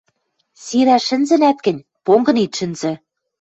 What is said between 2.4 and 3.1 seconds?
ит шӹнзӹ!